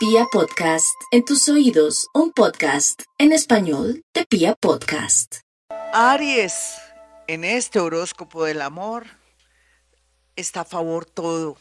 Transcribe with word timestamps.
Pia 0.00 0.24
Podcast, 0.32 0.98
en 1.10 1.26
tus 1.26 1.46
oídos, 1.50 2.08
un 2.14 2.32
podcast 2.32 3.02
en 3.18 3.32
español 3.32 4.02
de 4.14 4.24
Pia 4.24 4.54
Podcast. 4.54 5.40
Aries, 5.92 6.78
en 7.26 7.44
este 7.44 7.80
horóscopo 7.80 8.46
del 8.46 8.62
amor 8.62 9.04
está 10.36 10.62
a 10.62 10.64
favor 10.64 11.04
todo, 11.04 11.58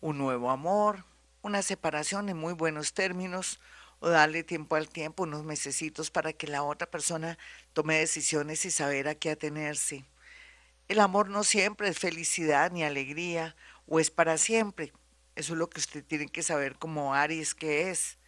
un 0.00 0.18
nuevo 0.18 0.50
amor, 0.50 1.04
una 1.40 1.62
separación 1.62 2.28
en 2.28 2.36
muy 2.36 2.52
buenos 2.52 2.94
términos 2.94 3.60
o 4.00 4.08
darle 4.08 4.42
tiempo 4.42 4.74
al 4.74 4.88
tiempo, 4.88 5.22
unos 5.22 5.44
mesecitos 5.44 6.10
para 6.10 6.32
que 6.32 6.48
la 6.48 6.64
otra 6.64 6.90
persona 6.90 7.38
tome 7.74 8.00
decisiones 8.00 8.64
y 8.64 8.72
saber 8.72 9.06
a 9.06 9.14
qué 9.14 9.30
atenerse. 9.30 10.04
El 10.88 10.98
amor 10.98 11.28
no 11.28 11.44
siempre 11.44 11.88
es 11.88 12.00
felicidad 12.00 12.72
ni 12.72 12.82
alegría 12.82 13.54
o 13.86 14.00
es 14.00 14.10
para 14.10 14.36
siempre. 14.36 14.92
Eso 15.38 15.52
es 15.52 15.60
lo 15.60 15.70
que 15.70 15.78
usted 15.78 16.04
tiene 16.04 16.26
que 16.26 16.42
saber 16.42 16.74
como 16.74 17.14
Aries 17.14 17.54
que 17.54 17.90
es. 17.90 18.18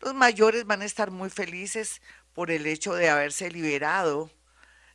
Los 0.00 0.14
mayores 0.14 0.64
van 0.64 0.80
a 0.80 0.86
estar 0.86 1.10
muy 1.10 1.28
felices 1.28 2.00
por 2.32 2.50
el 2.50 2.66
hecho 2.66 2.94
de 2.94 3.10
haberse 3.10 3.50
liberado 3.50 4.30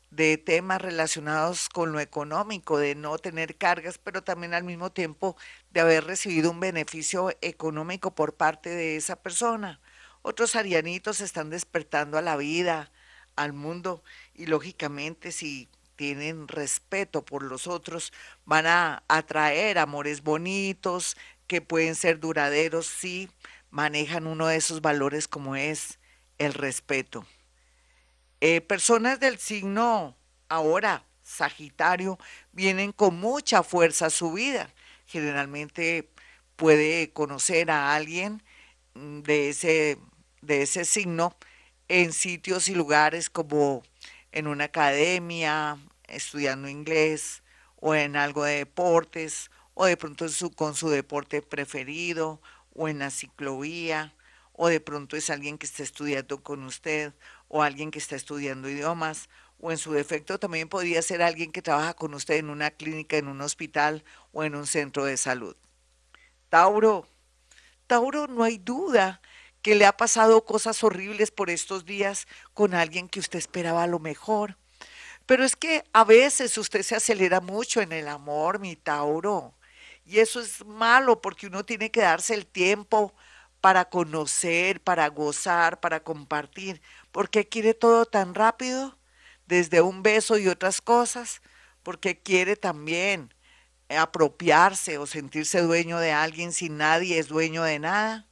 de 0.09 0.39
temas 0.39 0.81
relacionados 0.81 1.69
con 1.69 1.91
lo 1.91 1.99
económico, 1.99 2.79
de 2.79 2.95
no 2.95 3.19
tener 3.19 3.55
cargas, 3.55 3.99
pero 3.99 4.23
también 4.23 4.55
al 4.55 4.63
mismo 4.63 4.91
tiempo 4.91 5.37
de 5.69 5.81
haber 5.81 6.05
recibido 6.05 6.49
un 6.49 6.59
beneficio 6.59 7.29
económico 7.41 8.15
por 8.15 8.33
parte 8.33 8.71
de 8.71 8.95
esa 8.95 9.21
persona. 9.21 9.79
Otros 10.23 10.55
arianitos 10.55 11.21
están 11.21 11.51
despertando 11.51 12.17
a 12.17 12.23
la 12.23 12.35
vida, 12.35 12.91
al 13.35 13.53
mundo, 13.53 14.03
y 14.33 14.47
lógicamente 14.47 15.31
si 15.31 15.69
tienen 15.95 16.47
respeto 16.47 17.23
por 17.23 17.43
los 17.43 17.67
otros, 17.67 18.11
van 18.45 18.65
a 18.65 19.03
atraer 19.07 19.77
amores 19.77 20.23
bonitos, 20.23 21.15
que 21.49 21.61
pueden 21.61 21.95
ser 21.95 22.19
duraderos 22.19 22.85
si 22.85 23.27
manejan 23.71 24.27
uno 24.27 24.47
de 24.47 24.55
esos 24.55 24.81
valores 24.81 25.27
como 25.27 25.55
es 25.55 25.97
el 26.37 26.53
respeto. 26.53 27.25
Eh, 28.39 28.61
personas 28.61 29.19
del 29.19 29.39
signo 29.39 30.15
ahora, 30.47 31.03
Sagitario, 31.23 32.19
vienen 32.51 32.91
con 32.91 33.19
mucha 33.19 33.63
fuerza 33.63 34.05
a 34.05 34.09
su 34.11 34.31
vida. 34.31 34.71
Generalmente 35.07 36.11
puede 36.55 37.11
conocer 37.13 37.71
a 37.71 37.95
alguien 37.95 38.43
mm, 38.93 39.21
de 39.21 39.49
ese, 39.49 39.97
de 40.41 40.61
ese 40.61 40.85
signo 40.85 41.35
en 41.87 42.13
sitios 42.13 42.69
y 42.69 42.75
lugares 42.75 43.31
como 43.31 43.81
en 44.31 44.45
una 44.45 44.65
academia, 44.65 45.79
estudiando 46.07 46.69
inglés 46.69 47.41
o 47.77 47.95
en 47.95 48.15
algo 48.15 48.43
de 48.43 48.57
deportes 48.57 49.49
o 49.81 49.85
de 49.85 49.95
pronto 49.95 50.27
su, 50.27 50.51
con 50.51 50.75
su 50.75 50.89
deporte 50.89 51.41
preferido, 51.41 52.41
o 52.75 52.89
en 52.89 52.99
la 52.99 53.09
ciclovía, 53.09 54.13
o 54.51 54.67
de 54.67 54.81
pronto 54.81 55.15
es 55.15 55.29
alguien 55.29 55.57
que 55.57 55.65
está 55.65 55.83
estudiando 55.83 56.43
con 56.43 56.65
usted, 56.65 57.13
o 57.47 57.63
alguien 57.63 57.89
que 57.89 57.99
está 57.99 58.17
estudiando 58.17 58.67
idiomas, 58.67 59.29
o 59.57 59.71
en 59.71 59.77
su 59.77 59.93
defecto 59.93 60.37
también 60.37 60.67
podría 60.67 61.01
ser 61.01 61.21
alguien 61.21 61.53
que 61.53 61.61
trabaja 61.61 61.93
con 61.93 62.13
usted 62.13 62.35
en 62.35 62.49
una 62.49 62.71
clínica, 62.71 63.15
en 63.15 63.29
un 63.29 63.39
hospital 63.39 64.03
o 64.33 64.43
en 64.43 64.53
un 64.53 64.67
centro 64.67 65.05
de 65.05 65.15
salud. 65.15 65.55
Tauro, 66.49 67.07
Tauro, 67.87 68.27
no 68.27 68.43
hay 68.43 68.57
duda 68.57 69.21
que 69.61 69.75
le 69.75 69.85
ha 69.85 69.95
pasado 69.95 70.43
cosas 70.43 70.83
horribles 70.83 71.31
por 71.31 71.49
estos 71.49 71.85
días 71.85 72.27
con 72.53 72.73
alguien 72.73 73.07
que 73.07 73.21
usted 73.21 73.39
esperaba 73.39 73.87
lo 73.87 73.99
mejor. 73.99 74.57
Pero 75.25 75.45
es 75.45 75.55
que 75.55 75.85
a 75.93 76.03
veces 76.03 76.57
usted 76.57 76.81
se 76.81 76.97
acelera 76.97 77.39
mucho 77.39 77.79
en 77.79 77.93
el 77.93 78.09
amor, 78.09 78.59
mi 78.59 78.75
Tauro. 78.75 79.55
Y 80.09 80.21
eso 80.21 80.39
es 80.39 80.65
malo 80.65 81.21
porque 81.21 81.45
uno 81.45 81.63
tiene 81.63 81.91
que 81.91 82.01
darse 82.01 82.33
el 82.33 82.47
tiempo 82.47 83.13
para 83.61 83.85
conocer, 83.85 84.81
para 84.81 85.07
gozar, 85.07 85.79
para 85.79 85.99
compartir. 85.99 86.81
¿Por 87.11 87.29
qué 87.29 87.47
quiere 87.47 87.75
todo 87.75 88.07
tan 88.07 88.33
rápido? 88.33 88.97
Desde 89.45 89.81
un 89.81 90.01
beso 90.01 90.39
y 90.39 90.47
otras 90.47 90.81
cosas. 90.81 91.43
Porque 91.83 92.19
quiere 92.19 92.55
también 92.55 93.35
apropiarse 93.87 94.97
o 94.97 95.05
sentirse 95.05 95.61
dueño 95.61 95.99
de 95.99 96.11
alguien 96.11 96.53
si 96.53 96.69
nadie 96.69 97.19
es 97.19 97.27
dueño 97.27 97.61
de 97.61 97.77
nada. 97.77 98.25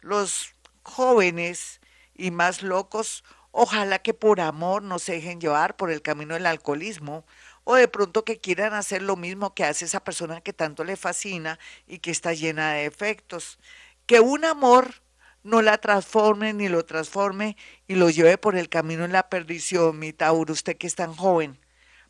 Los 0.00 0.54
jóvenes 0.84 1.82
y 2.14 2.30
más 2.30 2.62
locos, 2.62 3.24
ojalá 3.50 3.98
que 3.98 4.14
por 4.14 4.40
amor 4.40 4.82
no 4.82 4.98
se 4.98 5.12
dejen 5.12 5.38
llevar 5.38 5.76
por 5.76 5.90
el 5.90 6.00
camino 6.00 6.32
del 6.32 6.46
alcoholismo 6.46 7.26
o 7.64 7.74
de 7.74 7.88
pronto 7.88 8.24
que 8.24 8.38
quieran 8.38 8.74
hacer 8.74 9.02
lo 9.02 9.16
mismo 9.16 9.54
que 9.54 9.64
hace 9.64 9.84
esa 9.84 10.02
persona 10.02 10.40
que 10.40 10.52
tanto 10.52 10.84
le 10.84 10.96
fascina 10.96 11.58
y 11.86 11.98
que 11.98 12.10
está 12.10 12.32
llena 12.32 12.72
de 12.72 12.86
efectos. 12.86 13.58
Que 14.06 14.20
un 14.20 14.44
amor 14.44 14.94
no 15.42 15.62
la 15.62 15.78
transforme 15.78 16.52
ni 16.52 16.68
lo 16.68 16.84
transforme 16.84 17.56
y 17.86 17.94
lo 17.94 18.10
lleve 18.10 18.38
por 18.38 18.56
el 18.56 18.68
camino 18.68 19.04
en 19.04 19.12
la 19.12 19.28
perdición, 19.28 19.98
mi 19.98 20.12
Tauro, 20.12 20.52
usted 20.52 20.76
que 20.76 20.86
es 20.86 20.94
tan 20.94 21.14
joven. 21.14 21.58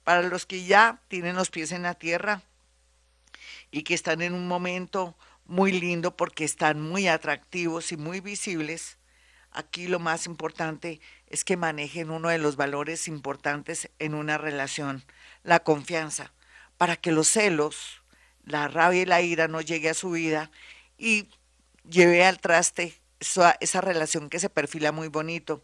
Para 0.04 0.22
los 0.22 0.46
que 0.46 0.64
ya 0.64 1.02
tienen 1.08 1.36
los 1.36 1.50
pies 1.50 1.72
en 1.72 1.82
la 1.82 1.94
tierra 1.94 2.42
y 3.70 3.82
que 3.82 3.94
están 3.94 4.22
en 4.22 4.34
un 4.34 4.48
momento 4.48 5.16
muy 5.44 5.72
lindo 5.72 6.16
porque 6.16 6.44
están 6.44 6.80
muy 6.80 7.08
atractivos 7.08 7.92
y 7.92 7.96
muy 7.96 8.20
visibles, 8.20 8.98
aquí 9.50 9.88
lo 9.88 9.98
más 9.98 10.26
importante 10.26 11.00
es 11.26 11.44
que 11.44 11.56
manejen 11.56 12.10
uno 12.10 12.28
de 12.28 12.38
los 12.38 12.56
valores 12.56 13.08
importantes 13.08 13.90
en 13.98 14.14
una 14.14 14.38
relación 14.38 15.04
la 15.42 15.60
confianza, 15.60 16.32
para 16.76 16.96
que 16.96 17.12
los 17.12 17.28
celos, 17.28 18.02
la 18.44 18.68
rabia 18.68 19.02
y 19.02 19.06
la 19.06 19.20
ira 19.20 19.48
no 19.48 19.60
llegue 19.60 19.90
a 19.90 19.94
su 19.94 20.12
vida 20.12 20.50
y 20.98 21.28
lleve 21.88 22.24
al 22.24 22.40
traste 22.40 23.00
esa, 23.20 23.80
relación 23.80 24.30
que 24.30 24.40
se 24.40 24.50
perfila 24.50 24.92
muy 24.92 25.08
bonito. 25.08 25.62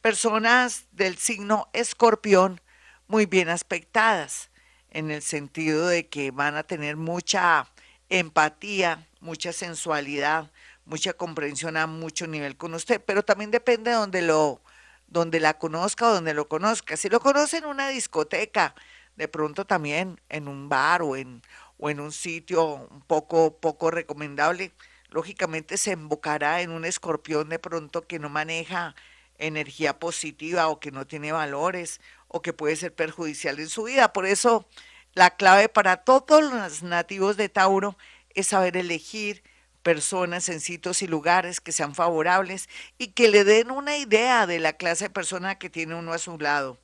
Personas 0.00 0.86
del 0.92 1.16
signo 1.16 1.68
escorpión 1.72 2.60
muy 3.06 3.26
bien 3.26 3.48
aspectadas, 3.48 4.50
en 4.90 5.10
el 5.10 5.22
sentido 5.22 5.86
de 5.86 6.08
que 6.08 6.30
van 6.30 6.56
a 6.56 6.62
tener 6.62 6.96
mucha 6.96 7.70
empatía, 8.08 9.06
mucha 9.20 9.52
sensualidad, 9.52 10.50
mucha 10.84 11.12
comprensión 11.12 11.76
a 11.76 11.86
mucho 11.86 12.26
nivel 12.26 12.56
con 12.56 12.74
usted, 12.74 13.02
pero 13.04 13.22
también 13.22 13.50
depende 13.50 13.90
de 13.90 13.96
donde 13.96 14.22
lo 14.22 14.62
donde 15.08 15.40
la 15.40 15.54
conozca 15.58 16.06
o 16.06 16.14
donde 16.14 16.34
lo 16.34 16.48
conozca. 16.48 16.96
Si 16.96 17.08
lo 17.08 17.20
conoce 17.20 17.56
en 17.58 17.64
una 17.64 17.88
discoteca, 17.88 18.74
de 19.18 19.26
pronto 19.26 19.66
también 19.66 20.20
en 20.28 20.46
un 20.46 20.68
bar 20.68 21.02
o 21.02 21.16
en, 21.16 21.42
o 21.76 21.90
en 21.90 21.98
un 21.98 22.12
sitio 22.12 22.64
un 22.64 23.00
poco, 23.02 23.58
poco 23.58 23.90
recomendable, 23.90 24.70
lógicamente 25.10 25.76
se 25.76 25.90
embocará 25.92 26.62
en 26.62 26.70
un 26.70 26.84
escorpión 26.84 27.48
de 27.48 27.58
pronto 27.58 28.06
que 28.06 28.20
no 28.20 28.28
maneja 28.28 28.94
energía 29.36 29.98
positiva 29.98 30.68
o 30.68 30.78
que 30.78 30.92
no 30.92 31.06
tiene 31.06 31.32
valores 31.32 32.00
o 32.28 32.42
que 32.42 32.52
puede 32.52 32.76
ser 32.76 32.94
perjudicial 32.94 33.58
en 33.58 33.68
su 33.68 33.84
vida. 33.84 34.12
Por 34.12 34.24
eso 34.24 34.66
la 35.14 35.30
clave 35.30 35.68
para 35.68 35.96
todos 35.96 36.42
los 36.42 36.84
nativos 36.84 37.36
de 37.36 37.48
Tauro 37.48 37.98
es 38.34 38.46
saber 38.46 38.76
elegir 38.76 39.42
personas 39.82 40.48
en 40.48 40.60
sitios 40.60 41.02
y 41.02 41.08
lugares 41.08 41.60
que 41.60 41.72
sean 41.72 41.96
favorables 41.96 42.68
y 42.98 43.08
que 43.08 43.28
le 43.28 43.42
den 43.42 43.72
una 43.72 43.96
idea 43.96 44.46
de 44.46 44.60
la 44.60 44.74
clase 44.74 45.06
de 45.06 45.10
persona 45.10 45.58
que 45.58 45.70
tiene 45.70 45.96
uno 45.96 46.12
a 46.12 46.18
su 46.18 46.38
lado. 46.38 46.78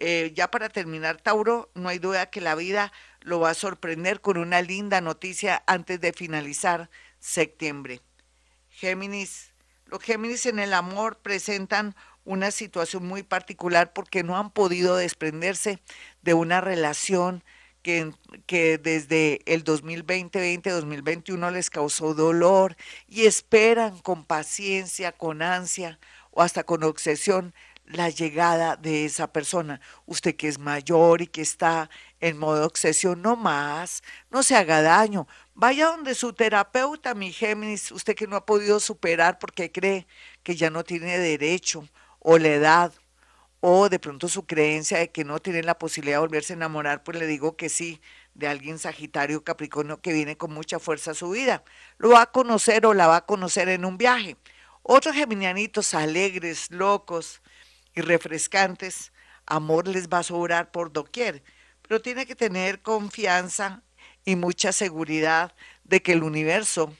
Eh, 0.00 0.32
ya 0.34 0.50
para 0.50 0.68
terminar, 0.68 1.20
Tauro, 1.20 1.70
no 1.74 1.88
hay 1.88 1.98
duda 1.98 2.26
que 2.26 2.40
la 2.40 2.54
vida 2.54 2.92
lo 3.20 3.40
va 3.40 3.50
a 3.50 3.54
sorprender 3.54 4.20
con 4.20 4.36
una 4.36 4.60
linda 4.60 5.00
noticia 5.00 5.62
antes 5.66 6.00
de 6.00 6.12
finalizar 6.12 6.90
septiembre. 7.20 8.00
Géminis, 8.68 9.52
los 9.86 10.02
Géminis 10.02 10.46
en 10.46 10.58
el 10.58 10.74
amor 10.74 11.18
presentan 11.18 11.94
una 12.24 12.50
situación 12.50 13.06
muy 13.06 13.22
particular 13.22 13.92
porque 13.92 14.22
no 14.22 14.36
han 14.36 14.50
podido 14.50 14.96
desprenderse 14.96 15.78
de 16.22 16.34
una 16.34 16.60
relación 16.60 17.44
que, 17.82 18.12
que 18.46 18.78
desde 18.78 19.40
el 19.46 19.62
2020-2021 19.62 21.52
les 21.52 21.70
causó 21.70 22.14
dolor 22.14 22.76
y 23.06 23.26
esperan 23.26 23.98
con 23.98 24.24
paciencia, 24.24 25.12
con 25.12 25.42
ansia 25.42 25.98
o 26.30 26.42
hasta 26.42 26.64
con 26.64 26.82
obsesión 26.82 27.54
la 27.86 28.08
llegada 28.10 28.76
de 28.76 29.04
esa 29.04 29.32
persona. 29.32 29.80
Usted 30.06 30.36
que 30.36 30.48
es 30.48 30.58
mayor 30.58 31.22
y 31.22 31.26
que 31.26 31.42
está 31.42 31.90
en 32.20 32.38
modo 32.38 32.66
obsesión, 32.66 33.22
no 33.22 33.36
más, 33.36 34.02
no 34.30 34.42
se 34.42 34.56
haga 34.56 34.82
daño. 34.82 35.26
Vaya 35.54 35.86
donde 35.86 36.14
su 36.14 36.32
terapeuta, 36.32 37.14
mi 37.14 37.32
Géminis, 37.32 37.92
usted 37.92 38.14
que 38.14 38.26
no 38.26 38.36
ha 38.36 38.46
podido 38.46 38.80
superar 38.80 39.38
porque 39.38 39.70
cree 39.70 40.06
que 40.42 40.56
ya 40.56 40.70
no 40.70 40.84
tiene 40.84 41.18
derecho, 41.18 41.88
o 42.18 42.38
la 42.38 42.48
edad, 42.48 42.92
o 43.60 43.88
de 43.88 43.98
pronto 43.98 44.28
su 44.28 44.46
creencia 44.46 44.98
de 44.98 45.10
que 45.10 45.24
no 45.24 45.38
tiene 45.38 45.62
la 45.62 45.78
posibilidad 45.78 46.16
de 46.16 46.20
volverse 46.20 46.52
a 46.52 46.56
enamorar, 46.56 47.02
pues 47.02 47.18
le 47.18 47.26
digo 47.26 47.56
que 47.56 47.68
sí, 47.68 48.00
de 48.34 48.48
alguien 48.48 48.78
Sagitario 48.78 49.44
Capricornio 49.44 50.00
que 50.00 50.12
viene 50.12 50.36
con 50.36 50.52
mucha 50.52 50.78
fuerza 50.78 51.12
a 51.12 51.14
su 51.14 51.30
vida. 51.30 51.64
Lo 51.98 52.10
va 52.10 52.22
a 52.22 52.32
conocer 52.32 52.84
o 52.86 52.94
la 52.94 53.06
va 53.06 53.16
a 53.16 53.26
conocer 53.26 53.68
en 53.68 53.84
un 53.84 53.96
viaje. 53.96 54.36
Otros 54.82 55.14
geminianitos 55.14 55.94
alegres, 55.94 56.70
locos, 56.70 57.40
y 57.94 58.00
refrescantes, 58.00 59.12
amor 59.46 59.88
les 59.88 60.08
va 60.08 60.18
a 60.18 60.22
sobrar 60.22 60.70
por 60.70 60.92
doquier, 60.92 61.42
pero 61.82 62.00
tiene 62.00 62.26
que 62.26 62.34
tener 62.34 62.82
confianza 62.82 63.82
y 64.24 64.36
mucha 64.36 64.72
seguridad 64.72 65.54
de 65.84 66.02
que 66.02 66.12
el 66.12 66.22
universo 66.22 66.94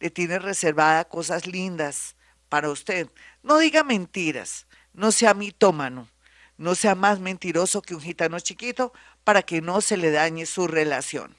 le 0.00 0.10
tiene 0.10 0.38
reservada 0.38 1.04
cosas 1.04 1.46
lindas 1.46 2.16
para 2.48 2.70
usted. 2.70 3.10
No 3.42 3.58
diga 3.58 3.82
mentiras, 3.82 4.66
no 4.92 5.12
sea 5.12 5.34
mitómano, 5.34 6.08
no 6.56 6.74
sea 6.74 6.94
más 6.94 7.20
mentiroso 7.20 7.82
que 7.82 7.94
un 7.94 8.00
gitano 8.00 8.38
chiquito 8.40 8.92
para 9.24 9.42
que 9.42 9.60
no 9.60 9.80
se 9.80 9.96
le 9.96 10.10
dañe 10.10 10.46
su 10.46 10.66
relación. 10.66 11.36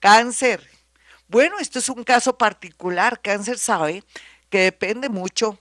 Cáncer. 0.00 0.68
Bueno, 1.28 1.58
esto 1.58 1.78
es 1.78 1.88
un 1.88 2.04
caso 2.04 2.36
particular. 2.36 3.20
Cáncer 3.22 3.58
sabe 3.58 4.04
que 4.50 4.60
depende 4.60 5.08
mucho 5.08 5.58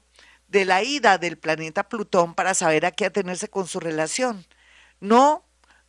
de 0.54 0.66
la 0.66 0.84
ida 0.84 1.18
del 1.18 1.40
planeta 1.40 1.90
Plutón 1.90 2.36
para 2.36 2.54
saber 2.54 2.86
a 2.86 2.92
qué 2.92 3.06
atenerse 3.06 3.50
con 3.50 3.68
su 3.68 3.80
relación. 3.80 4.46
No 5.00 5.44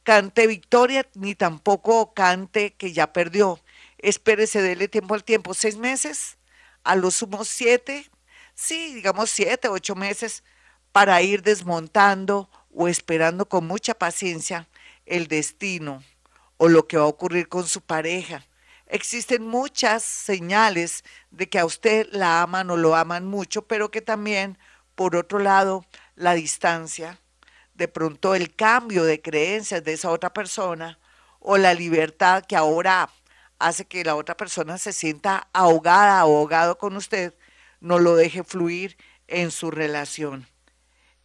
cante 0.05 0.47
victoria 0.47 1.07
ni 1.15 1.35
tampoco 1.35 2.15
cante 2.15 2.73
que 2.73 2.95
ya 2.95 3.13
perdió. 3.13 3.61
Espérese, 3.99 4.63
dele 4.63 4.89
tiempo 4.89 5.15
al 5.15 5.23
tiempo, 5.23 5.53
seis 5.53 5.77
meses, 5.77 6.39
a 6.83 6.97
lo 6.97 7.11
sumo 7.11 7.45
siete, 7.45 8.11
sí, 8.55 8.95
digamos 8.95 9.31
siete, 9.31 9.69
ocho 9.69 9.95
meses, 9.97 10.43
para 10.93 11.21
ir 11.21 11.43
desmontando 11.43 12.49
o 12.73 12.89
esperando 12.89 13.47
con 13.47 13.67
mucha 13.67 13.93
paciencia 13.93 14.67
el 15.05 15.29
destino 15.29 16.03
o 16.57 16.69
lo 16.69 16.87
que 16.87 16.97
va 16.97 17.03
a 17.05 17.09
ocurrir 17.09 17.49
con 17.49 17.67
su 17.69 17.83
pareja. 17.83 18.47
Existen 18.95 19.45
muchas 19.45 20.05
señales 20.05 21.03
de 21.33 21.49
que 21.49 21.59
a 21.59 21.65
usted 21.65 22.07
la 22.13 22.43
aman 22.43 22.71
o 22.71 22.77
lo 22.77 22.95
aman 22.95 23.27
mucho, 23.27 23.67
pero 23.67 23.91
que 23.91 24.01
también, 24.01 24.57
por 24.95 25.17
otro 25.17 25.41
lado, 25.41 25.85
la 26.15 26.35
distancia, 26.35 27.19
de 27.75 27.89
pronto 27.89 28.37
el 28.37 28.55
cambio 28.55 29.03
de 29.03 29.21
creencias 29.21 29.83
de 29.83 29.95
esa 29.95 30.11
otra 30.11 30.33
persona 30.33 31.01
o 31.41 31.57
la 31.57 31.75
libertad 31.75 32.45
que 32.47 32.55
ahora 32.55 33.11
hace 33.59 33.85
que 33.85 34.05
la 34.05 34.15
otra 34.15 34.37
persona 34.37 34.79
se 34.79 34.93
sienta 34.93 35.49
ahogada, 35.53 36.21
ahogado 36.21 36.79
con 36.79 36.95
usted, 36.97 37.35
no 37.81 37.99
lo 37.99 38.15
deje 38.15 38.45
fluir 38.45 38.97
en 39.27 39.51
su 39.51 39.73
relación. 39.73 40.47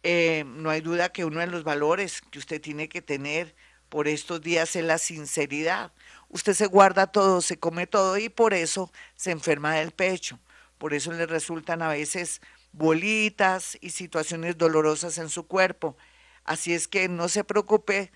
Eh, 0.02 0.42
no 0.44 0.70
hay 0.70 0.80
duda 0.80 1.12
que 1.12 1.24
uno 1.24 1.38
de 1.38 1.46
los 1.46 1.62
valores 1.62 2.20
que 2.32 2.40
usted 2.40 2.60
tiene 2.60 2.88
que 2.88 3.00
tener 3.00 3.54
por 3.88 4.08
estos 4.08 4.40
días 4.40 4.74
es 4.74 4.82
la 4.82 4.98
sinceridad. 4.98 5.92
Usted 6.30 6.54
se 6.54 6.66
guarda 6.66 7.08
todo, 7.08 7.42
se 7.42 7.58
come 7.58 7.86
todo 7.86 8.16
y 8.16 8.28
por 8.28 8.54
eso 8.54 8.90
se 9.16 9.32
enferma 9.32 9.74
del 9.74 9.90
pecho. 9.90 10.38
Por 10.78 10.94
eso 10.94 11.12
le 11.12 11.26
resultan 11.26 11.82
a 11.82 11.88
veces 11.88 12.40
bolitas 12.72 13.76
y 13.80 13.90
situaciones 13.90 14.56
dolorosas 14.56 15.18
en 15.18 15.28
su 15.28 15.46
cuerpo. 15.46 15.96
Así 16.44 16.72
es 16.72 16.88
que 16.88 17.08
no 17.08 17.28
se 17.28 17.44
preocupe, 17.44 18.12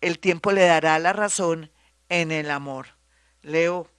el 0.00 0.18
tiempo 0.18 0.50
le 0.50 0.64
dará 0.64 0.98
la 0.98 1.12
razón 1.12 1.70
en 2.08 2.32
el 2.32 2.50
amor. 2.50 2.88
Leo, 3.42 3.90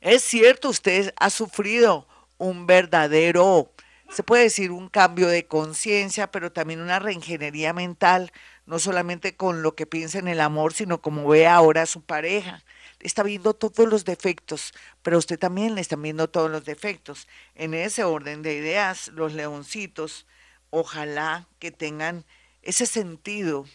es 0.00 0.22
cierto, 0.22 0.68
usted 0.68 1.14
ha 1.18 1.30
sufrido 1.30 2.06
un 2.38 2.66
verdadero, 2.66 3.72
se 4.10 4.22
puede 4.22 4.44
decir, 4.44 4.70
un 4.70 4.88
cambio 4.88 5.28
de 5.28 5.46
conciencia, 5.46 6.30
pero 6.30 6.52
también 6.52 6.80
una 6.80 6.98
reingeniería 6.98 7.72
mental, 7.72 8.30
no 8.66 8.78
solamente 8.78 9.36
con 9.36 9.62
lo 9.62 9.74
que 9.74 9.86
piensa 9.86 10.18
en 10.18 10.28
el 10.28 10.40
amor, 10.40 10.72
sino 10.74 11.00
como 11.00 11.28
ve 11.28 11.46
ahora 11.46 11.82
a 11.82 11.86
su 11.86 12.02
pareja. 12.02 12.62
Está 13.00 13.22
viendo 13.22 13.54
todos 13.54 13.88
los 13.88 14.04
defectos, 14.04 14.72
pero 15.02 15.18
usted 15.18 15.38
también 15.38 15.74
le 15.74 15.80
está 15.80 15.96
viendo 15.96 16.28
todos 16.28 16.50
los 16.50 16.64
defectos. 16.64 17.28
En 17.54 17.74
ese 17.74 18.04
orden 18.04 18.42
de 18.42 18.54
ideas, 18.54 19.08
los 19.08 19.32
leoncitos, 19.32 20.26
ojalá 20.70 21.48
que 21.58 21.70
tengan 21.70 22.24
ese 22.62 22.86
sentido 22.86 23.66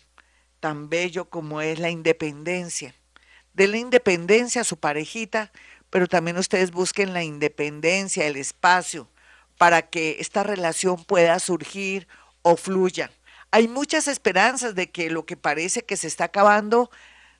tan 0.59 0.89
bello 0.89 1.29
como 1.29 1.61
es 1.61 1.79
la 1.79 1.89
independencia 1.89 2.95
de 3.57 3.67
la 3.67 3.77
independencia 3.77 4.61
a 4.61 4.63
su 4.63 4.77
parejita, 4.77 5.51
pero 5.89 6.05
también 6.05 6.37
ustedes 6.37 6.69
busquen 6.69 7.13
la 7.13 7.23
independencia, 7.23 8.27
el 8.27 8.35
espacio, 8.35 9.09
para 9.57 9.81
que 9.81 10.17
esta 10.19 10.43
relación 10.43 11.03
pueda 11.03 11.39
surgir 11.39 12.07
o 12.43 12.55
fluya. 12.55 13.09
Hay 13.57 13.67
muchas 13.67 14.07
esperanzas 14.07 14.75
de 14.75 14.91
que 14.91 15.09
lo 15.09 15.25
que 15.25 15.35
parece 15.35 15.83
que 15.83 15.97
se 15.97 16.05
está 16.05 16.25
acabando 16.25 16.91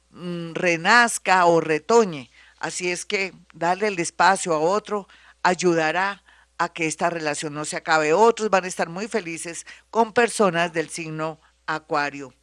mm, 0.10 0.54
renazca 0.56 1.46
o 1.46 1.62
retoñe. 1.62 2.32
Así 2.58 2.90
es 2.90 3.06
que 3.06 3.36
darle 3.54 3.86
el 3.90 4.00
espacio 4.00 4.56
a 4.56 4.60
otro 4.60 5.08
ayudará 5.44 6.24
a 6.58 6.74
que 6.74 6.88
esta 6.88 7.12
relación 7.12 7.54
no 7.54 7.66
se 7.66 7.76
acabe. 7.76 8.14
Otros 8.14 8.50
van 8.50 8.64
a 8.64 8.68
estar 8.68 8.90
muy 8.90 9.08
felices 9.08 9.68
con 9.92 10.12
personas 10.12 10.74
del 10.74 10.90
signo 10.90 11.40
Acuario. 11.68 12.34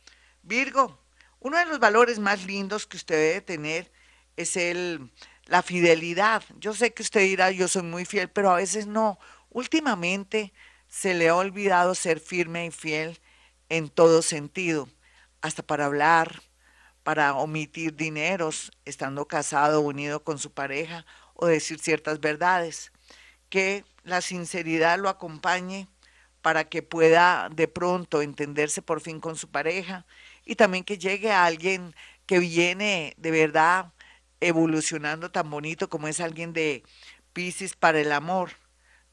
Virgo, 0.45 1.01
uno 1.41 1.59
de 1.59 1.67
los 1.67 1.81
valores 1.81 2.21
más 2.21 2.47
lindos 2.47 2.87
que 2.87 2.97
usted 2.97 3.17
debe 3.17 3.41
tener 3.41 3.91
es 4.37 4.57
el, 4.57 5.11
la 5.47 5.65
fidelidad. 5.65 6.45
Yo 6.61 6.75
sé 6.75 6.95
que 6.95 7.03
usted 7.03 7.23
dirá, 7.23 7.51
yo 7.51 7.67
soy 7.67 7.83
muy 7.83 8.05
fiel, 8.05 8.29
pero 8.29 8.53
a 8.53 8.57
veces 8.59 8.87
no. 8.87 9.19
Últimamente 9.51 10.53
se 10.89 11.13
le 11.15 11.29
ha 11.29 11.35
olvidado 11.35 11.97
ser 11.97 12.21
firme 12.21 12.67
y 12.67 12.71
fiel 12.71 13.21
en 13.69 13.89
todo 13.89 14.23
sentido, 14.23 14.89
hasta 15.41 15.63
para 15.63 15.87
hablar, 15.87 16.43
para 17.03 17.35
omitir 17.35 17.97
dineros, 17.97 18.73
estando 18.85 19.27
casado 19.27 19.81
unido 19.81 20.25
con 20.25 20.39
su 20.39 20.53
pareja, 20.53 21.05
o 21.35 21.47
decir 21.47 21.79
ciertas 21.79 22.21
verdades. 22.21 22.93
Que 23.51 23.85
la 24.03 24.21
sinceridad 24.21 24.99
lo 24.99 25.09
acompañe 25.09 25.89
para 26.43 26.65
que 26.65 26.83
pueda 26.83 27.49
de 27.51 27.69
pronto 27.69 28.23
entenderse 28.23 28.83
por 28.83 29.01
fin 29.01 29.21
con 29.21 29.37
su 29.37 29.49
pareja 29.51 30.07
y 30.45 30.57
también 30.57 30.85
que 30.85 30.99
llegue 30.99 31.33
a 31.33 31.47
alguien 31.47 31.95
que 32.27 32.39
viene 32.39 33.15
de 33.17 33.31
verdad 33.31 33.93
evolucionando 34.41 35.31
tan 35.31 35.49
bonito 35.51 35.89
como 35.89 36.09
es 36.09 36.21
alguien 36.21 36.53
de 36.53 36.83
Pisces 37.33 37.75
para 37.77 38.01
el 38.01 38.13
amor. 38.13 38.53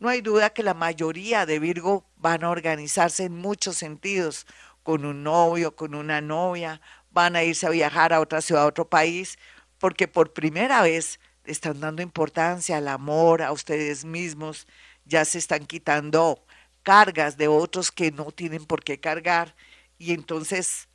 No 0.02 0.10
hay 0.10 0.22
duda 0.22 0.50
que 0.50 0.64
la 0.64 0.74
mayoría 0.74 1.46
de 1.46 1.60
Virgo 1.60 2.10
van 2.18 2.44
a 2.44 2.50
organizarse 2.50 3.26
en 3.26 3.38
muchos 3.38 3.78
sentidos, 3.78 4.48
con 4.82 5.06
un 5.06 5.22
novio, 5.22 5.76
con 5.76 5.94
una 5.94 6.22
novia, 6.22 6.82
van 7.12 7.36
a 7.36 7.44
irse 7.44 7.68
a 7.68 7.70
viajar 7.70 8.12
a 8.12 8.20
otra 8.20 8.42
ciudad, 8.42 8.64
a 8.64 8.66
otro 8.66 8.90
país, 8.90 9.38
porque 9.78 10.08
por 10.08 10.34
primera 10.34 10.82
vez 10.82 11.20
están 11.44 11.80
dando 11.80 12.02
importancia 12.02 12.78
al 12.78 12.88
amor, 12.88 13.44
a 13.44 13.52
ustedes 13.52 14.04
mismos, 14.04 14.66
ya 15.06 15.24
se 15.24 15.38
están 15.38 15.68
quitando 15.68 16.44
cargas 16.82 17.38
de 17.38 17.48
otros 17.48 17.92
que 17.92 18.12
no 18.12 18.32
tienen 18.32 18.66
por 18.66 18.84
qué 18.84 19.00
cargar 19.00 19.56
y 20.00 20.14
entonces 20.14 20.90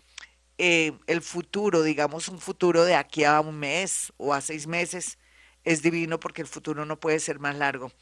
eh, 0.59 0.99
el 1.07 1.23
futuro, 1.23 1.85
digamos 1.85 2.29
un 2.29 2.41
futuro 2.41 2.85
de 2.85 2.97
aquí 2.97 3.23
a 3.23 3.39
un 3.39 3.57
mes 3.57 4.13
o 4.17 4.35
a 4.35 4.41
seis 4.41 4.67
meses, 4.67 5.17
es 5.63 5.81
divino 5.81 6.19
porque 6.19 6.43
el 6.43 6.49
futuro 6.49 6.85
no 6.85 6.99
puede 6.99 7.21
ser 7.21 7.39
más 7.39 7.55
largo. 7.55 7.93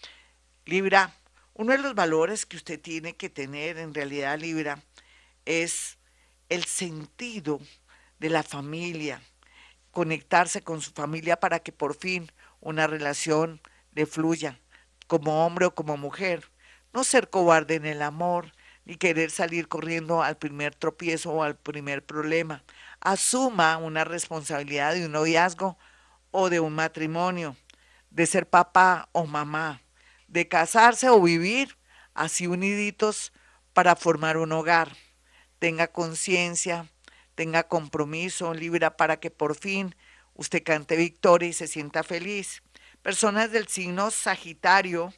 Libra, 0.67 1.13
uno 1.53 1.73
de 1.73 1.79
los 1.79 1.95
valores 1.95 2.47
que 2.47 2.57
usted 2.57 2.81
tiene 2.81 3.17
que 3.17 3.29
tener 3.29 3.77
en 3.77 3.93
realidad, 3.93 4.39
Libra, 4.39 4.83
es 5.45 5.99
el 6.49 6.65
sentido 6.65 7.61
de 8.19 8.31
la 8.31 8.43
familia, 8.43 9.21
conectarse 9.91 10.63
con 10.63 10.81
su 10.81 10.93
familia 10.93 11.39
para 11.39 11.59
que 11.59 11.71
por 11.71 11.95
fin 11.95 12.33
una 12.61 12.87
relación 12.87 13.61
le 13.93 14.07
fluya, 14.07 14.59
como 15.07 15.45
hombre 15.45 15.67
o 15.67 15.75
como 15.75 15.99
mujer. 15.99 16.51
No 16.95 17.05
ser 17.05 17.29
cobarde 17.29 17.75
en 17.75 17.85
el 17.85 18.01
amor, 18.01 18.53
ni 18.87 18.97
querer 18.97 19.31
salir 19.31 19.69
corriendo 19.69 20.23
al 20.23 20.39
primer 20.39 20.75
tropiezo 20.75 21.31
o 21.31 21.43
al 21.43 21.57
primer 21.57 22.03
problema. 22.07 22.65
Asuma 23.01 23.77
una 23.77 24.05
responsabilidad 24.05 24.95
de 24.95 25.05
un 25.05 25.13
noviazgo 25.13 25.77
o 26.31 26.49
de 26.49 26.61
un 26.61 26.73
matrimonio, 26.73 27.55
de 28.09 28.25
ser 28.25 28.49
papá 28.49 29.11
o 29.13 29.27
mamá, 29.27 29.83
de 30.29 30.49
casarse 30.49 31.09
o 31.09 31.21
vivir 31.21 31.77
así 32.15 32.47
uniditos 32.47 33.33
para 33.73 33.97
formar 33.97 34.37
un 34.37 34.53
hogar. 34.53 34.97
Tenga 35.59 35.89
conciencia, 35.89 36.89
tenga 37.35 37.65
compromiso, 37.65 38.55
libra 38.55 38.97
para 38.97 39.19
que 39.19 39.31
por 39.31 39.57
fin 39.57 39.95
usted 40.35 40.63
cante 40.63 40.97
victoria 40.97 41.49
y 41.49 41.53
se 41.53 41.67
sienta 41.67 42.03
feliz. 42.03 42.63
Personas 43.03 43.51
del 43.51 43.69
signo 43.69 44.11
Sagitario, 44.11 45.13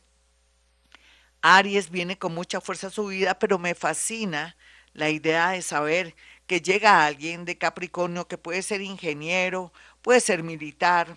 Aries 1.43 1.91
viene 1.91 2.19
con 2.19 2.35
mucha 2.35 2.61
fuerza 2.61 2.89
a 2.89 2.91
su 2.91 3.07
vida, 3.07 3.39
pero 3.39 3.59
me 3.59 3.75
fascina 3.75 4.57
la 4.93 5.11
idea 5.11 5.51
de 5.51 5.63
saber 5.63 6.17
que 6.47 6.61
llega 6.61 7.05
alguien 7.05 7.45
de 7.45 7.59
Capricornio 7.59 8.27
que 8.27 8.39
puede 8.39 8.63
ser 8.63 8.81
ingeniero, 8.81 9.73
puede 10.03 10.21
ser 10.21 10.43
militar, 10.43 11.17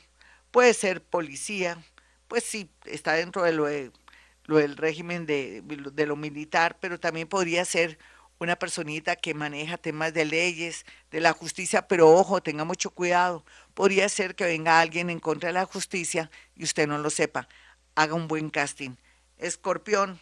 puede 0.52 0.74
ser 0.74 1.04
policía, 1.04 1.84
pues 2.30 2.46
sí, 2.46 2.72
está 2.86 3.14
dentro 3.14 3.44
de 3.44 3.52
lo, 3.52 3.66
del 3.66 4.78
régimen 4.78 5.26
de, 5.26 5.62
de 5.62 6.06
lo 6.06 6.16
militar, 6.16 6.78
pero 6.80 6.98
también 6.98 7.28
podría 7.28 7.66
ser 7.66 8.00
una 8.40 8.58
personita 8.58 9.18
que 9.18 9.34
maneja 9.34 9.78
temas 9.78 10.14
de 10.14 10.24
leyes, 10.24 10.86
de 11.12 11.20
la 11.20 11.34
justicia, 11.34 11.88
pero 11.88 12.10
ojo, 12.10 12.42
tenga 12.42 12.64
mucho 12.64 12.92
cuidado. 12.92 13.44
Podría 13.74 14.08
ser 14.08 14.36
que 14.36 14.46
venga 14.46 14.80
alguien 14.80 15.10
en 15.10 15.20
contra 15.20 15.48
de 15.48 15.54
la 15.54 15.66
justicia 15.66 16.32
y 16.56 16.64
usted 16.64 16.88
no 16.88 16.98
lo 16.98 17.10
sepa. 17.10 17.50
Haga 17.96 18.14
un 18.14 18.30
buen 18.30 18.50
casting. 18.50 18.92
Escorpión. 19.38 20.20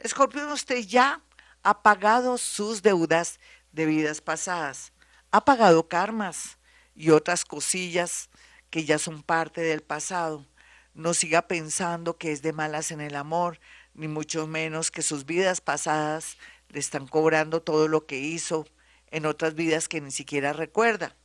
Escorpión, 0.00 0.50
usted 0.50 0.78
ya 0.78 1.22
ha 1.62 1.82
pagado 1.82 2.38
sus 2.38 2.82
deudas 2.82 3.38
de 3.72 3.86
vidas 3.86 4.20
pasadas, 4.20 4.92
ha 5.30 5.44
pagado 5.44 5.88
karmas 5.88 6.58
y 6.94 7.10
otras 7.10 7.44
cosillas 7.44 8.30
que 8.70 8.84
ya 8.84 8.98
son 8.98 9.22
parte 9.22 9.60
del 9.62 9.80
pasado. 9.80 10.46
No 10.94 11.12
siga 11.12 11.42
pensando 11.42 12.16
que 12.16 12.32
es 12.32 12.42
de 12.42 12.52
malas 12.52 12.90
en 12.90 13.00
el 13.00 13.16
amor, 13.16 13.58
ni 13.94 14.08
mucho 14.08 14.46
menos 14.46 14.90
que 14.90 15.02
sus 15.02 15.26
vidas 15.26 15.60
pasadas 15.60 16.36
le 16.68 16.80
están 16.80 17.06
cobrando 17.06 17.62
todo 17.62 17.88
lo 17.88 18.06
que 18.06 18.18
hizo 18.18 18.66
en 19.10 19.26
otras 19.26 19.54
vidas 19.54 19.88
que 19.88 20.00
ni 20.00 20.10
siquiera 20.10 20.52
recuerda. 20.52 21.16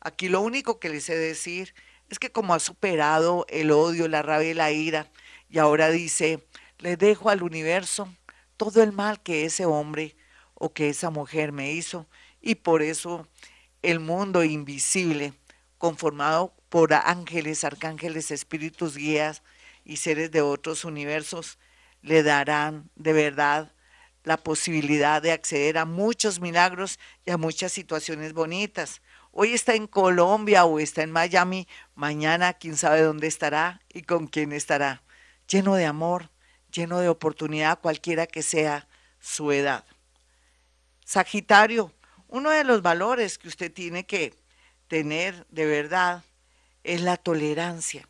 Aquí 0.00 0.28
lo 0.28 0.40
único 0.40 0.78
que 0.78 0.88
le 0.90 1.00
sé 1.00 1.16
decir 1.16 1.74
es 2.10 2.18
que 2.18 2.30
como 2.30 2.54
ha 2.54 2.58
superado 2.58 3.46
el 3.48 3.70
odio, 3.70 4.08
la 4.08 4.22
rabia 4.22 4.50
y 4.50 4.54
la 4.54 4.70
ira, 4.72 5.10
y 5.48 5.58
ahora 5.58 5.90
dice, 5.90 6.46
le 6.78 6.96
dejo 6.96 7.30
al 7.30 7.42
universo 7.42 8.14
todo 8.56 8.82
el 8.82 8.92
mal 8.92 9.22
que 9.22 9.44
ese 9.44 9.64
hombre 9.64 10.16
o 10.54 10.72
que 10.72 10.88
esa 10.88 11.10
mujer 11.10 11.52
me 11.52 11.72
hizo, 11.72 12.06
y 12.40 12.56
por 12.56 12.82
eso 12.82 13.26
el 13.82 14.00
mundo 14.00 14.44
invisible, 14.44 15.34
conformado 15.78 16.54
por 16.74 16.92
ángeles, 16.92 17.62
arcángeles, 17.62 18.32
espíritus, 18.32 18.96
guías 18.96 19.44
y 19.84 19.98
seres 19.98 20.32
de 20.32 20.42
otros 20.42 20.84
universos, 20.84 21.56
le 22.02 22.24
darán 22.24 22.90
de 22.96 23.12
verdad 23.12 23.72
la 24.24 24.38
posibilidad 24.38 25.22
de 25.22 25.30
acceder 25.30 25.78
a 25.78 25.84
muchos 25.84 26.40
milagros 26.40 26.98
y 27.24 27.30
a 27.30 27.36
muchas 27.36 27.70
situaciones 27.70 28.32
bonitas. 28.32 29.02
Hoy 29.30 29.52
está 29.52 29.76
en 29.76 29.86
Colombia 29.86 30.64
o 30.64 30.80
está 30.80 31.04
en 31.04 31.12
Miami, 31.12 31.68
mañana 31.94 32.54
quién 32.54 32.76
sabe 32.76 33.02
dónde 33.02 33.28
estará 33.28 33.80
y 33.92 34.02
con 34.02 34.26
quién 34.26 34.50
estará. 34.50 35.04
Lleno 35.46 35.76
de 35.76 35.86
amor, 35.86 36.32
lleno 36.72 36.98
de 36.98 37.08
oportunidad, 37.08 37.78
cualquiera 37.78 38.26
que 38.26 38.42
sea 38.42 38.88
su 39.20 39.52
edad. 39.52 39.84
Sagitario, 41.04 41.92
uno 42.26 42.50
de 42.50 42.64
los 42.64 42.82
valores 42.82 43.38
que 43.38 43.46
usted 43.46 43.72
tiene 43.72 44.06
que 44.06 44.34
tener 44.88 45.46
de 45.50 45.66
verdad 45.66 46.24
es 46.84 47.00
la 47.00 47.16
tolerancia. 47.16 48.08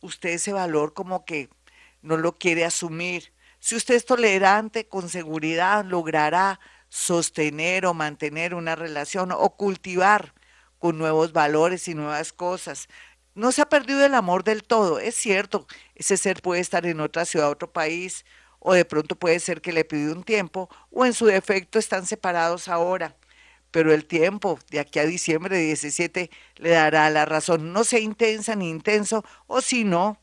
Usted 0.00 0.30
ese 0.30 0.52
valor 0.52 0.92
como 0.92 1.24
que 1.24 1.48
no 2.02 2.16
lo 2.16 2.36
quiere 2.36 2.64
asumir. 2.64 3.32
Si 3.58 3.74
usted 3.74 3.94
es 3.94 4.04
tolerante, 4.04 4.86
con 4.86 5.08
seguridad 5.08 5.84
logrará 5.84 6.60
sostener 6.88 7.86
o 7.86 7.94
mantener 7.94 8.54
una 8.54 8.76
relación 8.76 9.32
o 9.32 9.56
cultivar 9.56 10.34
con 10.78 10.98
nuevos 10.98 11.32
valores 11.32 11.88
y 11.88 11.94
nuevas 11.94 12.32
cosas. 12.32 12.88
No 13.34 13.52
se 13.52 13.62
ha 13.62 13.68
perdido 13.68 14.04
el 14.04 14.14
amor 14.14 14.42
del 14.44 14.62
todo, 14.62 14.98
es 14.98 15.14
cierto, 15.14 15.66
ese 15.94 16.16
ser 16.16 16.42
puede 16.42 16.60
estar 16.60 16.86
en 16.86 17.00
otra 17.00 17.24
ciudad, 17.24 17.50
otro 17.50 17.72
país, 17.72 18.24
o 18.58 18.72
de 18.74 18.84
pronto 18.84 19.16
puede 19.16 19.38
ser 19.38 19.60
que 19.60 19.72
le 19.72 19.84
pidió 19.84 20.12
un 20.12 20.24
tiempo, 20.24 20.68
o 20.90 21.06
en 21.06 21.12
su 21.12 21.26
defecto 21.26 21.78
están 21.78 22.06
separados 22.06 22.68
ahora. 22.68 23.17
Pero 23.70 23.92
el 23.92 24.06
tiempo 24.06 24.58
de 24.70 24.80
aquí 24.80 24.98
a 24.98 25.04
diciembre 25.04 25.58
17 25.58 26.30
le 26.56 26.70
dará 26.70 27.10
la 27.10 27.24
razón. 27.24 27.72
No 27.72 27.84
sea 27.84 28.00
intensa 28.00 28.56
ni 28.56 28.70
intenso, 28.70 29.24
o 29.46 29.60
si 29.60 29.84
no, 29.84 30.20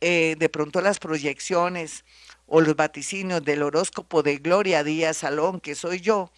eh, 0.00 0.36
de 0.38 0.48
pronto 0.48 0.80
las 0.80 0.98
proyecciones 0.98 2.04
o 2.46 2.60
los 2.60 2.76
vaticinios 2.76 3.44
del 3.44 3.62
horóscopo 3.62 4.22
de 4.22 4.38
Gloria 4.38 4.82
Díaz 4.84 5.18
Salón, 5.18 5.60
que 5.60 5.74
soy 5.74 6.00
yo, 6.00 6.32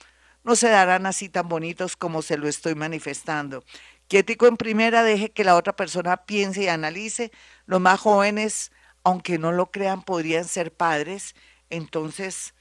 no 0.44 0.56
se 0.56 0.68
darán 0.68 1.06
así 1.06 1.28
tan 1.28 1.48
bonitos 1.48 1.96
como 1.96 2.22
se 2.22 2.36
lo 2.36 2.48
estoy 2.48 2.74
manifestando. 2.74 3.64
Quietico 4.08 4.46
en 4.46 4.56
primera, 4.56 5.04
deje 5.04 5.30
que 5.30 5.44
la 5.44 5.56
otra 5.56 5.74
persona 5.76 6.18
piense 6.18 6.64
y 6.64 6.68
analice. 6.68 7.30
Los 7.66 7.80
más 7.80 8.00
jóvenes, 8.00 8.72
aunque 9.04 9.38
no 9.38 9.52
lo 9.52 9.70
crean, 9.70 10.02
podrían 10.02 10.44
ser 10.44 10.72
padres. 10.72 11.34
Entonces, 11.70 12.54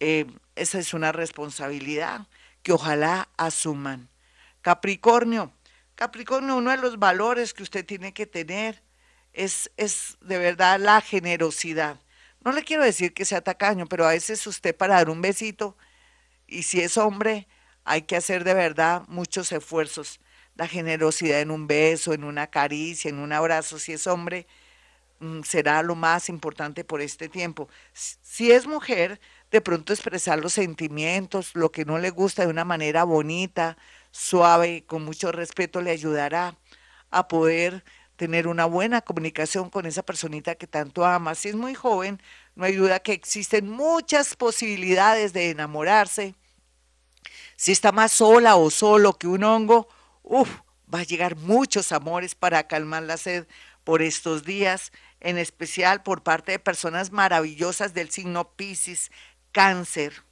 eh, 0.00 0.26
esa 0.56 0.78
es 0.78 0.94
una 0.94 1.12
responsabilidad 1.12 2.26
que 2.68 2.74
ojalá 2.74 3.30
asuman. 3.38 4.10
Capricornio, 4.60 5.54
Capricornio, 5.94 6.54
uno 6.54 6.70
de 6.70 6.76
los 6.76 6.98
valores 6.98 7.54
que 7.54 7.62
usted 7.62 7.82
tiene 7.82 8.12
que 8.12 8.26
tener 8.26 8.82
es, 9.32 9.70
es 9.78 10.18
de 10.20 10.36
verdad 10.36 10.78
la 10.78 11.00
generosidad. 11.00 11.98
No 12.44 12.52
le 12.52 12.64
quiero 12.64 12.84
decir 12.84 13.14
que 13.14 13.24
sea 13.24 13.40
tacaño, 13.40 13.86
pero 13.86 14.04
a 14.04 14.10
veces 14.10 14.46
usted 14.46 14.76
para 14.76 14.96
dar 14.96 15.08
un 15.08 15.22
besito 15.22 15.78
y 16.46 16.64
si 16.64 16.82
es 16.82 16.98
hombre, 16.98 17.48
hay 17.84 18.02
que 18.02 18.16
hacer 18.16 18.44
de 18.44 18.52
verdad 18.52 19.04
muchos 19.08 19.50
esfuerzos. 19.50 20.20
La 20.54 20.68
generosidad 20.68 21.40
en 21.40 21.50
un 21.50 21.68
beso, 21.68 22.12
en 22.12 22.22
una 22.22 22.48
caricia, 22.48 23.08
en 23.08 23.18
un 23.18 23.32
abrazo, 23.32 23.78
si 23.78 23.94
es 23.94 24.06
hombre, 24.06 24.46
mm, 25.20 25.40
será 25.40 25.82
lo 25.82 25.94
más 25.94 26.28
importante 26.28 26.84
por 26.84 27.00
este 27.00 27.30
tiempo. 27.30 27.70
Si 27.94 28.52
es 28.52 28.66
mujer, 28.66 29.18
de 29.50 29.60
pronto 29.60 29.92
expresar 29.92 30.38
los 30.38 30.52
sentimientos, 30.52 31.50
lo 31.54 31.70
que 31.72 31.84
no 31.84 31.98
le 31.98 32.10
gusta 32.10 32.42
de 32.42 32.48
una 32.48 32.64
manera 32.64 33.04
bonita, 33.04 33.76
suave, 34.10 34.84
con 34.86 35.04
mucho 35.04 35.32
respeto, 35.32 35.80
le 35.80 35.90
ayudará 35.90 36.56
a 37.10 37.28
poder 37.28 37.84
tener 38.16 38.48
una 38.48 38.66
buena 38.66 39.00
comunicación 39.00 39.70
con 39.70 39.86
esa 39.86 40.02
personita 40.02 40.56
que 40.56 40.66
tanto 40.66 41.06
ama. 41.06 41.34
Si 41.34 41.48
es 41.48 41.54
muy 41.54 41.74
joven, 41.74 42.20
no 42.56 42.64
hay 42.64 42.74
duda 42.74 42.98
que 42.98 43.12
existen 43.12 43.68
muchas 43.68 44.34
posibilidades 44.34 45.32
de 45.32 45.50
enamorarse. 45.50 46.34
Si 47.56 47.72
está 47.72 47.92
más 47.92 48.12
sola 48.12 48.56
o 48.56 48.70
solo 48.70 49.14
que 49.14 49.28
un 49.28 49.44
hongo, 49.44 49.88
uff, 50.22 50.50
va 50.92 51.00
a 51.00 51.04
llegar 51.04 51.36
muchos 51.36 51.92
amores 51.92 52.34
para 52.34 52.66
calmar 52.66 53.04
la 53.04 53.16
sed 53.16 53.46
por 53.84 54.02
estos 54.02 54.44
días, 54.44 54.92
en 55.20 55.38
especial 55.38 56.02
por 56.02 56.22
parte 56.22 56.52
de 56.52 56.58
personas 56.58 57.10
maravillosas 57.12 57.94
del 57.94 58.10
signo 58.10 58.52
Pisces, 58.52 59.10
Cáncer 59.52 60.22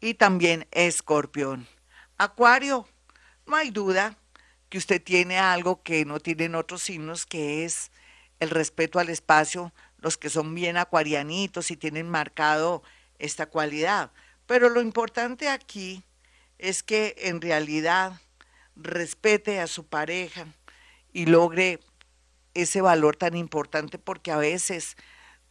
y 0.00 0.14
también 0.14 0.66
Escorpión. 0.70 1.66
Acuario, 2.18 2.86
no 3.46 3.56
hay 3.56 3.70
duda 3.70 4.16
que 4.68 4.78
usted 4.78 5.02
tiene 5.02 5.38
algo 5.38 5.82
que 5.82 6.04
no 6.04 6.20
tienen 6.20 6.54
otros 6.54 6.82
signos, 6.82 7.26
que 7.26 7.64
es 7.64 7.90
el 8.40 8.50
respeto 8.50 8.98
al 8.98 9.08
espacio, 9.08 9.72
los 9.98 10.18
que 10.18 10.30
son 10.30 10.54
bien 10.54 10.76
acuarianitos 10.76 11.70
y 11.70 11.76
tienen 11.76 12.08
marcado 12.08 12.82
esta 13.18 13.46
cualidad. 13.46 14.10
Pero 14.46 14.68
lo 14.68 14.80
importante 14.80 15.48
aquí 15.48 16.02
es 16.58 16.82
que 16.82 17.14
en 17.18 17.40
realidad 17.40 18.20
respete 18.76 19.60
a 19.60 19.66
su 19.66 19.86
pareja 19.86 20.46
y 21.12 21.26
logre 21.26 21.80
ese 22.54 22.80
valor 22.80 23.16
tan 23.16 23.36
importante 23.36 23.98
porque 23.98 24.30
a 24.30 24.36
veces 24.36 24.96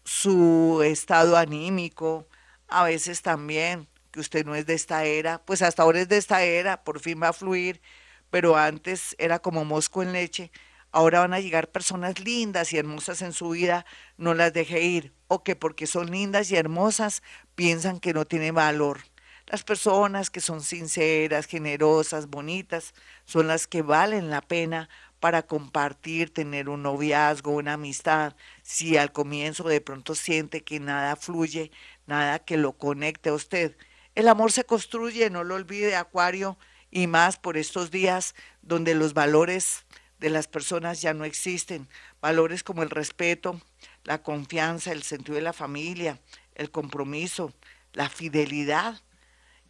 su 0.04 0.82
estado 0.84 1.38
anímico, 1.38 2.28
a 2.74 2.84
veces 2.84 3.22
también 3.22 3.88
que 4.12 4.20
usted 4.20 4.46
no 4.46 4.56
es 4.56 4.66
de 4.66 4.74
esta 4.74 5.06
era, 5.06 5.44
pues 5.46 5.62
hasta 5.62 5.84
ahora 5.84 6.02
es 6.02 6.10
de 6.10 6.18
esta 6.18 6.44
era, 6.44 6.84
por 6.84 7.00
fin 7.00 7.22
va 7.22 7.30
a 7.30 7.34
fluir, 7.34 7.82
pero 8.30 8.58
antes 8.58 9.16
era 9.18 9.40
como 9.40 9.66
mosco 9.66 10.04
en 10.04 10.14
leche 10.14 10.52
ahora 10.94 11.22
van 11.22 11.34
a 11.34 11.40
llegar 11.40 11.72
personas 11.72 12.20
lindas 12.20 12.72
y 12.72 12.78
hermosas 12.78 13.22
en 13.22 13.34
su 13.34 13.50
vida, 13.50 13.86
no 14.16 14.34
las 14.36 14.54
deje 14.54 14.82
ir, 14.82 15.12
o 15.28 15.44
que 15.44 15.56
porque 15.58 15.88
son 15.88 16.12
lindas 16.12 16.52
y 16.52 16.56
hermosas 16.56 17.24
piensan 17.56 18.00
que 18.00 18.14
no 18.14 18.26
tiene 18.26 18.52
valor. 18.52 19.02
Las 19.48 19.64
personas 19.64 20.30
que 20.30 20.40
son 20.40 20.62
sinceras, 20.62 21.48
generosas, 21.48 22.28
bonitas, 22.28 22.94
son 23.26 23.48
las 23.48 23.68
que 23.68 23.82
valen 23.82 24.30
la 24.30 24.42
pena 24.42 24.88
para 25.20 25.42
compartir, 25.44 26.34
tener 26.34 26.70
un 26.70 26.84
noviazgo, 26.84 27.52
una 27.52 27.74
amistad. 27.74 28.36
Si 28.74 28.98
al 28.98 29.12
comienzo 29.12 29.66
de 29.66 29.82
pronto 29.82 30.16
siente 30.16 30.64
que 30.64 30.80
nada 30.80 31.16
fluye, 31.16 31.70
nada 32.08 32.40
que 32.40 32.58
lo 32.58 32.74
conecte 32.74 33.30
a 33.30 33.34
usted. 33.36 33.78
El 34.16 34.28
amor 34.28 34.52
se 34.52 34.64
construye, 34.64 35.30
no 35.30 35.44
lo 35.44 35.54
olvide, 35.54 35.96
Acuario, 35.96 36.58
y 36.90 37.06
más 37.06 37.38
por 37.38 37.56
estos 37.56 37.92
días 37.92 38.34
donde 38.64 38.96
los 38.96 39.14
valores 39.14 39.86
de 40.18 40.32
las 40.32 40.48
personas 40.48 41.04
ya 41.04 41.14
no 41.14 41.24
existen. 41.24 41.88
Valores 42.20 42.64
como 42.64 42.82
el 42.82 42.90
respeto, 42.90 43.62
la 44.06 44.24
confianza, 44.24 44.92
el 44.92 45.04
sentido 45.04 45.36
de 45.36 45.42
la 45.42 45.54
familia, 45.54 46.20
el 46.56 46.72
compromiso, 46.72 47.54
la 47.92 48.10
fidelidad 48.10 49.00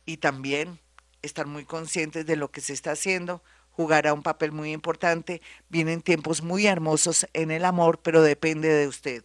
y 0.05 0.15
también 0.15 0.79
estar 1.22 1.45
muy 1.45 1.65
conscientes 1.65 2.25
de 2.25 2.38
lo 2.38 2.51
que 2.51 2.62
se 2.62 2.72
está 2.72 2.91
haciendo 2.91 3.43
jugará 3.74 4.13
un 4.13 4.24
papel 4.24 4.51
muy 4.51 4.72
importante. 4.72 5.42
Vienen 5.70 6.01
tiempos 6.01 6.42
muy 6.42 6.68
hermosos 6.68 7.27
en 7.34 7.51
el 7.51 7.65
amor, 7.65 8.00
pero 8.01 8.22
depende 8.22 8.70
de 8.70 8.88
usted. 8.88 9.24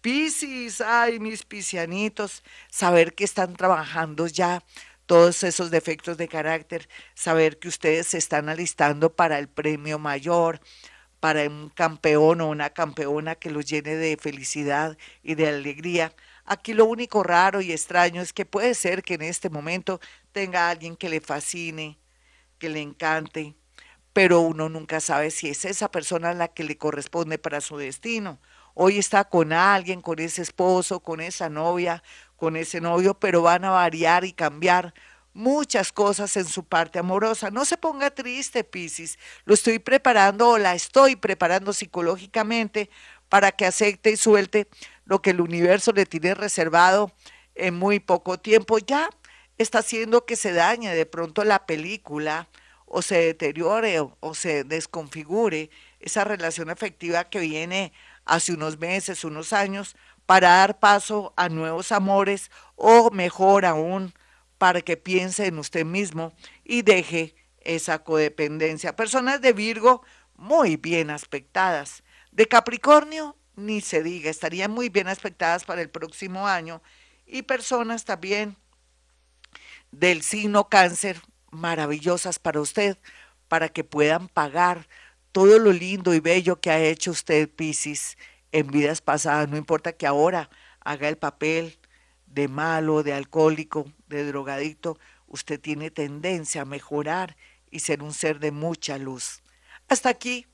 Piscis, 0.00 0.80
ay, 0.80 1.18
mis 1.18 1.44
piscianitos, 1.44 2.44
saber 2.70 3.14
que 3.14 3.24
están 3.24 3.56
trabajando 3.56 4.26
ya 4.28 4.62
todos 5.06 5.42
esos 5.44 5.70
defectos 5.70 6.16
de 6.16 6.28
carácter, 6.28 6.88
saber 7.14 7.58
que 7.58 7.68
ustedes 7.68 8.08
se 8.08 8.18
están 8.18 8.48
alistando 8.48 9.14
para 9.14 9.38
el 9.38 9.48
premio 9.48 9.98
mayor, 9.98 10.60
para 11.20 11.48
un 11.48 11.70
campeón 11.70 12.40
o 12.40 12.48
una 12.50 12.70
campeona 12.70 13.34
que 13.36 13.50
los 13.50 13.66
llene 13.66 13.96
de 13.96 14.16
felicidad 14.16 14.96
y 15.22 15.34
de 15.34 15.48
alegría. 15.48 16.14
Aquí 16.44 16.74
lo 16.74 16.84
único 16.84 17.22
raro 17.22 17.60
y 17.60 17.72
extraño 17.72 18.22
es 18.22 18.32
que 18.32 18.44
puede 18.46 18.74
ser 18.74 19.02
que 19.02 19.14
en 19.14 19.22
este 19.22 19.50
momento 19.50 20.00
tenga 20.32 20.70
alguien 20.70 20.96
que 20.96 21.08
le 21.08 21.20
fascine, 21.20 21.98
que 22.58 22.68
le 22.68 22.80
encante, 22.80 23.56
pero 24.16 24.40
uno 24.40 24.70
nunca 24.70 24.98
sabe 25.00 25.30
si 25.30 25.50
es 25.50 25.66
esa 25.66 25.90
persona 25.90 26.32
la 26.32 26.48
que 26.48 26.64
le 26.64 26.78
corresponde 26.78 27.36
para 27.36 27.60
su 27.60 27.76
destino. 27.76 28.40
Hoy 28.72 28.96
está 28.96 29.24
con 29.24 29.52
alguien, 29.52 30.00
con 30.00 30.20
ese 30.20 30.40
esposo, 30.40 31.00
con 31.00 31.20
esa 31.20 31.50
novia, 31.50 32.02
con 32.34 32.56
ese 32.56 32.80
novio, 32.80 33.12
pero 33.20 33.42
van 33.42 33.66
a 33.66 33.72
variar 33.72 34.24
y 34.24 34.32
cambiar 34.32 34.94
muchas 35.34 35.92
cosas 35.92 36.34
en 36.38 36.46
su 36.46 36.64
parte 36.64 36.98
amorosa. 36.98 37.50
No 37.50 37.66
se 37.66 37.76
ponga 37.76 38.08
triste, 38.10 38.64
Piscis. 38.64 39.18
Lo 39.44 39.52
estoy 39.52 39.80
preparando 39.80 40.48
o 40.48 40.56
la 40.56 40.74
estoy 40.74 41.16
preparando 41.16 41.74
psicológicamente 41.74 42.88
para 43.28 43.52
que 43.52 43.66
acepte 43.66 44.12
y 44.12 44.16
suelte 44.16 44.66
lo 45.04 45.20
que 45.20 45.28
el 45.28 45.42
universo 45.42 45.92
le 45.92 46.06
tiene 46.06 46.34
reservado 46.34 47.12
en 47.54 47.74
muy 47.74 48.00
poco 48.00 48.38
tiempo. 48.38 48.78
Ya 48.78 49.10
está 49.58 49.80
haciendo 49.80 50.24
que 50.24 50.36
se 50.36 50.54
dañe 50.54 50.94
de 50.94 51.04
pronto 51.04 51.44
la 51.44 51.66
película 51.66 52.48
o 52.86 53.02
se 53.02 53.16
deteriore 53.18 54.00
o, 54.00 54.34
se 54.34 54.64
desconfigure 54.64 55.70
esa 56.00 56.24
relación 56.24 56.70
afectiva 56.70 57.28
que 57.28 57.40
viene 57.40 57.92
hace 58.24 58.52
unos 58.52 58.78
meses, 58.78 59.24
unos 59.24 59.52
años, 59.52 59.96
para 60.24 60.48
dar 60.48 60.78
paso 60.78 61.34
a 61.36 61.48
nuevos 61.48 61.92
amores 61.92 62.50
o 62.74 63.10
mejor 63.10 63.64
aún, 63.64 64.14
para 64.58 64.80
que 64.80 64.96
piense 64.96 65.46
en 65.46 65.58
usted 65.58 65.84
mismo 65.84 66.32
y 66.64 66.82
deje 66.82 67.34
esa 67.60 68.02
codependencia. 68.02 68.96
Personas 68.96 69.40
de 69.40 69.52
Virgo 69.52 70.02
muy 70.36 70.76
bien 70.76 71.10
aspectadas. 71.10 72.02
De 72.30 72.46
Capricornio, 72.46 73.36
ni 73.56 73.80
se 73.80 74.02
diga, 74.02 74.30
estarían 74.30 74.70
muy 74.70 74.88
bien 74.88 75.08
aspectadas 75.08 75.64
para 75.64 75.82
el 75.82 75.90
próximo 75.90 76.46
año. 76.46 76.82
Y 77.26 77.42
personas 77.42 78.04
también 78.04 78.56
del 79.90 80.22
signo 80.22 80.68
cáncer, 80.68 81.20
maravillosas 81.50 82.38
para 82.38 82.60
usted, 82.60 82.98
para 83.48 83.68
que 83.68 83.84
puedan 83.84 84.28
pagar 84.28 84.88
todo 85.32 85.58
lo 85.58 85.72
lindo 85.72 86.14
y 86.14 86.20
bello 86.20 86.60
que 86.60 86.70
ha 86.70 86.80
hecho 86.80 87.10
usted, 87.10 87.48
Piscis, 87.48 88.16
en 88.52 88.68
vidas 88.68 89.00
pasadas. 89.00 89.48
No 89.48 89.56
importa 89.56 89.92
que 89.92 90.06
ahora 90.06 90.50
haga 90.80 91.08
el 91.08 91.18
papel 91.18 91.78
de 92.26 92.48
malo, 92.48 93.02
de 93.02 93.12
alcohólico, 93.12 93.92
de 94.08 94.24
drogadicto, 94.24 94.98
usted 95.26 95.60
tiene 95.60 95.90
tendencia 95.90 96.62
a 96.62 96.66
mejorar 96.66 97.36
y 97.70 97.80
ser 97.80 98.02
un 98.02 98.12
ser 98.12 98.38
de 98.38 98.50
mucha 98.52 98.98
luz. 98.98 99.42
Hasta 99.88 100.08
aquí 100.08 100.46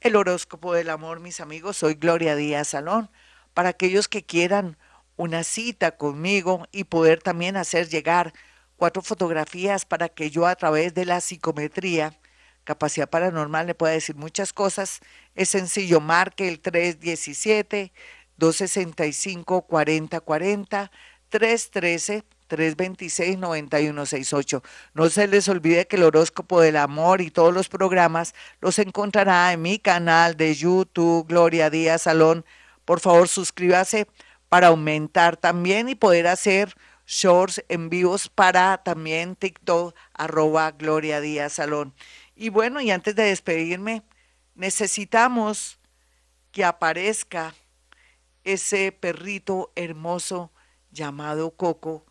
el 0.00 0.16
horóscopo 0.16 0.74
del 0.74 0.90
amor, 0.90 1.20
mis 1.20 1.40
amigos. 1.40 1.76
Soy 1.76 1.94
Gloria 1.94 2.36
Díaz 2.36 2.68
Salón. 2.68 3.10
Para 3.54 3.70
aquellos 3.70 4.08
que 4.08 4.24
quieran 4.24 4.76
una 5.16 5.42
cita 5.42 5.96
conmigo 5.96 6.68
y 6.70 6.84
poder 6.84 7.20
también 7.20 7.56
hacer 7.56 7.88
llegar 7.88 8.32
cuatro 8.78 9.02
fotografías 9.02 9.84
para 9.84 10.08
que 10.08 10.30
yo 10.30 10.46
a 10.46 10.56
través 10.56 10.94
de 10.94 11.04
la 11.04 11.20
psicometría, 11.20 12.18
capacidad 12.64 13.10
paranormal, 13.10 13.66
le 13.66 13.74
pueda 13.74 13.92
decir 13.92 14.16
muchas 14.16 14.54
cosas, 14.54 15.00
es 15.34 15.50
sencillo, 15.50 16.00
marque 16.00 16.48
el 16.48 16.60
317 16.60 17.92
265 18.38 19.62
4040 19.62 20.90
313 21.28 22.24
326-9168. 22.48 24.62
No 24.94 25.10
se 25.10 25.28
les 25.28 25.46
olvide 25.48 25.86
que 25.86 25.96
el 25.96 26.04
horóscopo 26.04 26.62
del 26.62 26.76
amor 26.76 27.20
y 27.20 27.30
todos 27.30 27.52
los 27.52 27.68
programas 27.68 28.34
los 28.60 28.78
encontrará 28.78 29.52
en 29.52 29.60
mi 29.60 29.78
canal 29.78 30.34
de 30.36 30.54
YouTube, 30.54 31.26
Gloria 31.28 31.68
Díaz 31.68 32.00
Salón. 32.02 32.46
Por 32.84 33.00
favor, 33.00 33.26
suscríbase 33.28 34.06
para 34.48 34.68
aumentar 34.68 35.36
también 35.36 35.90
y 35.90 35.94
poder 35.94 36.26
hacer 36.26 36.74
shorts 37.08 37.64
en 37.68 37.88
vivos 37.88 38.28
para 38.28 38.84
también 38.84 39.34
TikTok, 39.34 39.96
arroba 40.12 40.72
Gloria 40.72 41.22
Díaz 41.22 41.54
Salón. 41.54 41.94
Y 42.36 42.50
bueno, 42.50 42.82
y 42.82 42.90
antes 42.90 43.16
de 43.16 43.24
despedirme, 43.24 44.02
necesitamos 44.54 45.80
que 46.52 46.64
aparezca 46.64 47.54
ese 48.44 48.92
perrito 48.92 49.72
hermoso 49.74 50.52
llamado 50.90 51.50
Coco 51.56 52.04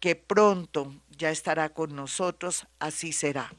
que 0.00 0.16
pronto 0.16 0.96
ya 1.10 1.30
estará 1.30 1.74
con 1.74 1.94
nosotros, 1.94 2.66
así 2.78 3.12
será. 3.12 3.52